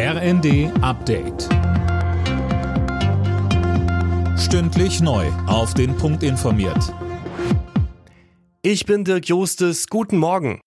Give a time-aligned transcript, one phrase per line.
[0.00, 1.48] RND Update.
[4.38, 5.26] Stündlich neu.
[5.48, 6.94] Auf den Punkt informiert.
[8.62, 9.88] Ich bin Dirk Jostes.
[9.88, 10.60] Guten Morgen.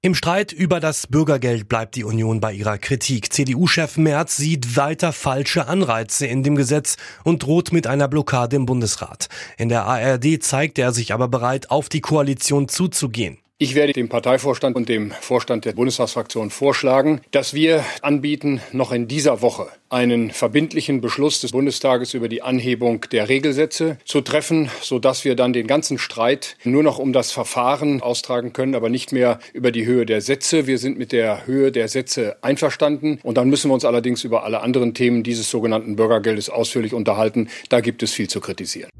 [0.00, 3.32] Im Streit über das Bürgergeld bleibt die Union bei ihrer Kritik.
[3.32, 8.66] CDU-Chef Merz sieht weiter falsche Anreize in dem Gesetz und droht mit einer Blockade im
[8.66, 9.28] Bundesrat.
[9.56, 13.38] In der ARD zeigt er sich aber bereit, auf die Koalition zuzugehen.
[13.62, 19.06] Ich werde dem Parteivorstand und dem Vorstand der Bundestagsfraktion vorschlagen, dass wir anbieten, noch in
[19.06, 25.24] dieser Woche einen verbindlichen Beschluss des Bundestages über die Anhebung der Regelsätze zu treffen, sodass
[25.24, 29.38] wir dann den ganzen Streit nur noch um das Verfahren austragen können, aber nicht mehr
[29.52, 30.66] über die Höhe der Sätze.
[30.66, 34.42] Wir sind mit der Höhe der Sätze einverstanden und dann müssen wir uns allerdings über
[34.42, 37.48] alle anderen Themen dieses sogenannten Bürgergeldes ausführlich unterhalten.
[37.68, 38.90] Da gibt es viel zu kritisieren.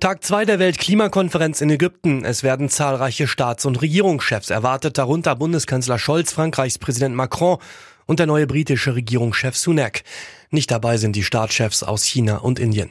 [0.00, 2.24] Tag 2 der Weltklimakonferenz in Ägypten.
[2.24, 7.58] Es werden zahlreiche Staats- und Regierungschefs erwartet, darunter Bundeskanzler Scholz, Frankreichs Präsident Macron
[8.06, 10.04] und der neue britische Regierungschef Sunak.
[10.50, 12.90] Nicht dabei sind die Staatschefs aus China und Indien.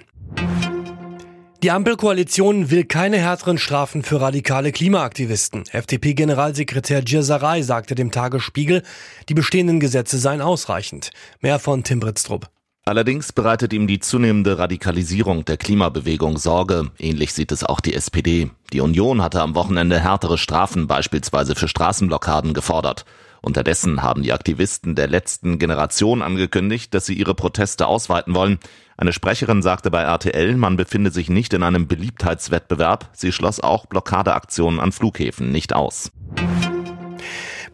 [1.64, 5.64] Die Ampelkoalition will keine härteren Strafen für radikale Klimaaktivisten.
[5.72, 8.84] FDP-Generalsekretär Gierserei sagte dem Tagesspiegel,
[9.30, 11.12] die bestehenden Gesetze seien ausreichend.
[11.40, 12.50] Mehr von Tim Britztrup.
[12.88, 16.90] Allerdings bereitet ihm die zunehmende Radikalisierung der Klimabewegung Sorge.
[16.98, 18.50] Ähnlich sieht es auch die SPD.
[18.72, 23.04] Die Union hatte am Wochenende härtere Strafen beispielsweise für Straßenblockaden gefordert.
[23.42, 28.58] Unterdessen haben die Aktivisten der letzten Generation angekündigt, dass sie ihre Proteste ausweiten wollen.
[28.96, 33.10] Eine Sprecherin sagte bei RTL, man befinde sich nicht in einem Beliebtheitswettbewerb.
[33.12, 36.14] Sie schloss auch Blockadeaktionen an Flughäfen nicht aus.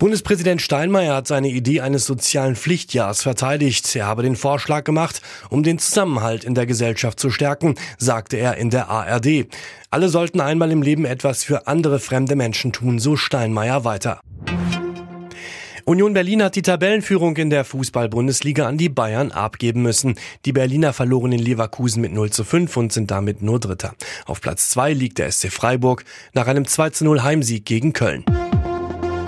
[0.04, 3.96] Bundespräsident Steinmeier hat seine Idee eines sozialen Pflichtjahrs verteidigt.
[3.96, 8.58] Er habe den Vorschlag gemacht, um den Zusammenhalt in der Gesellschaft zu stärken, sagte er
[8.58, 9.48] in der ARD.
[9.92, 14.20] Alle sollten einmal im Leben etwas für andere fremde Menschen tun, so Steinmeier weiter.
[15.86, 20.16] Union Berlin hat die Tabellenführung in der Fußball-Bundesliga an die Bayern abgeben müssen.
[20.44, 23.96] Die Berliner verloren in Leverkusen mit 0 zu 5 und sind damit nur Dritter.
[24.26, 28.26] Auf Platz 2 liegt der SC Freiburg nach einem 2 zu 0 Heimsieg gegen Köln.